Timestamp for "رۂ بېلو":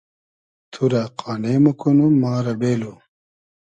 2.45-2.93